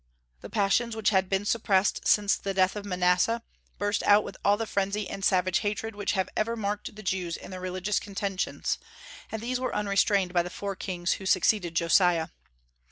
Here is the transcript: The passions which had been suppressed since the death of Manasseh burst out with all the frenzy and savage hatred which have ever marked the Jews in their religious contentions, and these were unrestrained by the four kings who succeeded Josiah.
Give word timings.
The 0.39 0.49
passions 0.49 0.95
which 0.95 1.11
had 1.11 1.29
been 1.29 1.45
suppressed 1.45 2.07
since 2.07 2.35
the 2.35 2.55
death 2.55 2.75
of 2.75 2.85
Manasseh 2.85 3.43
burst 3.77 4.01
out 4.01 4.23
with 4.23 4.35
all 4.43 4.57
the 4.57 4.65
frenzy 4.65 5.07
and 5.07 5.23
savage 5.23 5.59
hatred 5.59 5.95
which 5.95 6.13
have 6.13 6.27
ever 6.35 6.55
marked 6.55 6.95
the 6.95 7.03
Jews 7.03 7.37
in 7.37 7.51
their 7.51 7.61
religious 7.61 7.99
contentions, 7.99 8.79
and 9.31 9.43
these 9.43 9.59
were 9.59 9.75
unrestrained 9.75 10.33
by 10.33 10.41
the 10.41 10.49
four 10.49 10.75
kings 10.75 11.11
who 11.11 11.27
succeeded 11.27 11.75
Josiah. 11.75 12.29